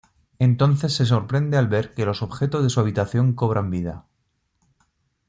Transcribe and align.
Entonces 0.39 0.93
se 0.95 1.05
sorprende 1.05 1.57
al 1.57 1.67
ver 1.67 1.93
que 1.93 2.07
los 2.07 2.23
objetos 2.23 2.63
de 2.63 2.71
su 2.71 2.79
habitación 2.79 3.33
cobran 3.33 3.69
vida. 3.69 4.07